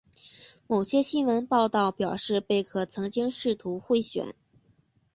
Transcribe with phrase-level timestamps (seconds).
[0.65, 4.33] 某些新闻报道表示贝克曾试图贿选。